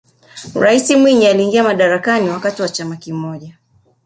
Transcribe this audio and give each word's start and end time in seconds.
raisi 0.55 0.95
mwinyi 0.95 1.27
aliingia 1.27 1.63
madarakani 1.63 2.29
wakati 2.29 2.61
wa 2.61 2.69
chama 2.69 2.95
kimoja 2.97 3.57